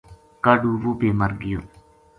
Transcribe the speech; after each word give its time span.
کاہڈ 0.43 0.61
وہ 0.83 0.91
بے 0.99 1.09
مر 1.19 1.31
گیو 1.41 1.61